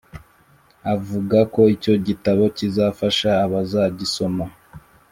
avuga 0.93 1.37
ko 1.53 1.61
icyo 1.75 1.93
gitabo 2.07 2.43
kizafasha 2.57 3.29
abazagisoma 3.45 4.45